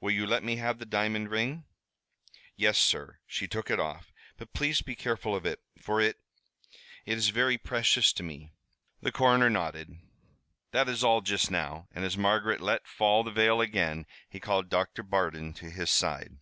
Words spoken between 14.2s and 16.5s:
he called Doctor Bardon to his side.